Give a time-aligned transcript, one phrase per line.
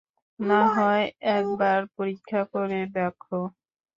[0.39, 1.05] না হয়
[1.31, 3.37] একবার পরীক্ষা করে দেখো।